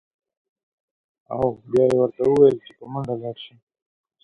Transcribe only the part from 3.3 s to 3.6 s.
شه.